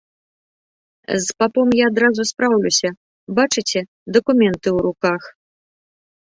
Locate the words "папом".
1.43-1.67